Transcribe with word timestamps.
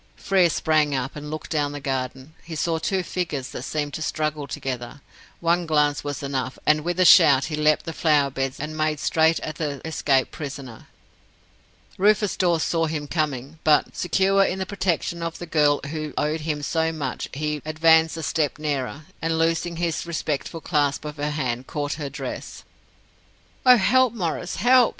Frere 0.15 0.49
sprang 0.49 0.95
up, 0.95 1.15
and 1.15 1.29
looked 1.29 1.51
down 1.51 1.73
the 1.73 1.79
garden. 1.79 2.33
He 2.43 2.55
saw 2.55 2.79
two 2.79 3.03
figures 3.03 3.49
that 3.49 3.61
seemed 3.61 3.93
to 3.93 4.01
struggle 4.01 4.47
together. 4.47 5.01
One 5.41 5.67
glance 5.67 6.03
was 6.03 6.23
enough, 6.23 6.57
and, 6.65 6.81
with 6.81 6.99
a 6.99 7.05
shout, 7.05 7.45
he 7.45 7.55
leapt 7.55 7.85
the 7.85 7.93
flower 7.93 8.31
beds, 8.31 8.59
and 8.59 8.75
made 8.75 8.99
straight 8.99 9.39
at 9.41 9.57
the 9.57 9.79
escaped 9.85 10.31
prisoner. 10.31 10.87
Rufus 11.99 12.35
Dawes 12.35 12.63
saw 12.63 12.87
him 12.87 13.05
coming, 13.07 13.59
but, 13.63 13.95
secure 13.95 14.43
in 14.43 14.57
the 14.57 14.65
protection 14.65 15.21
of 15.21 15.37
the 15.37 15.45
girl 15.45 15.79
who 15.91 16.15
owed 16.17 16.39
to 16.39 16.45
him 16.45 16.63
so 16.63 16.91
much, 16.91 17.29
he 17.33 17.61
advanced 17.63 18.17
a 18.17 18.23
step 18.23 18.57
nearer, 18.57 19.05
and 19.21 19.37
loosing 19.37 19.75
his 19.75 20.07
respectful 20.07 20.61
clasp 20.61 21.05
of 21.05 21.17
her 21.17 21.29
hand, 21.29 21.67
caught 21.67 21.93
her 22.01 22.09
dress. 22.09 22.63
"Oh, 23.67 23.77
help, 23.77 24.13
Maurice, 24.15 24.55
help!" 24.55 24.89